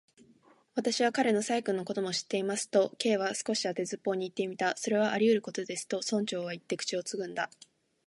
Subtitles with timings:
[0.73, 4.73] 「私は彼の細君のことも知っています」と、Ｋ は少し当てずっぽうにいってみた。
[4.75, 7.51] 「それはありうることです」と、村長はいって、口をつぐんだ。